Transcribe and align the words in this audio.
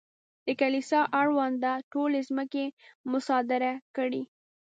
د 0.45 0.47
کلیسا 0.61 1.01
اړونده 1.19 1.73
ټولې 1.91 2.19
ځمکې 2.29 2.65
مصادره 3.11 3.73
کړې. 3.95 4.23